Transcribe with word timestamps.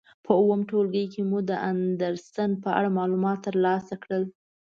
په 0.25 0.31
اووم 0.39 0.61
ټولګي 0.69 1.05
کې 1.13 1.21
مو 1.29 1.39
د 1.49 1.51
اندرسن 1.69 2.51
په 2.63 2.69
اړه 2.77 2.89
معلومات 2.99 3.37
تر 3.45 3.55
لاسه 3.65 3.93
کړل. 4.03 4.23